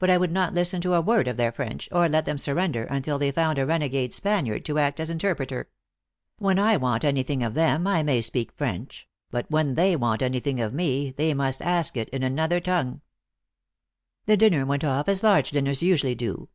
But 0.00 0.10
I 0.10 0.18
would 0.18 0.32
not 0.32 0.52
listen 0.54 0.80
to 0.80 0.94
a 0.94 1.00
word 1.00 1.28
of 1.28 1.36
their 1.36 1.52
French, 1.52 1.88
or 1.92 2.08
let 2.08 2.26
them 2.26 2.36
sur 2.36 2.54
render, 2.54 2.82
until 2.82 3.16
they 3.16 3.30
found 3.30 3.60
a 3.60 3.64
renegade 3.64 4.12
Spaniard 4.12 4.64
to 4.64 4.80
act 4.80 4.98
as 4.98 5.08
interpreter. 5.08 5.68
When 6.38 6.58
I 6.58 6.76
want 6.76 7.04
anything 7.04 7.44
of 7.44 7.54
them, 7.54 7.86
I 7.86 8.02
may 8.02 8.22
speak 8.22 8.50
French; 8.50 9.06
but 9.30 9.48
when 9.52 9.76
they 9.76 9.94
want 9.94 10.20
anything 10.20 10.58
of 10.60 10.74
me, 10.74 11.12
they 11.12 11.32
must 11.32 11.62
ask 11.62 11.96
it 11.96 12.08
in 12.08 12.24
another 12.24 12.58
tongue." 12.58 13.02
The 14.26 14.36
dinner 14.36 14.66
went 14.66 14.82
off 14.82 15.08
as 15.08 15.22
large 15.22 15.52
dinners 15.52 15.80
usually 15.80 16.16
do. 16.16 16.48